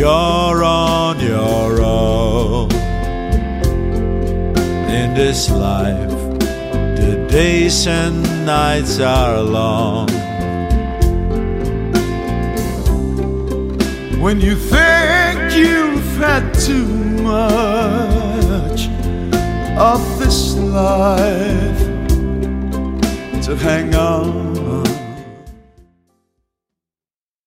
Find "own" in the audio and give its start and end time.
1.82-2.72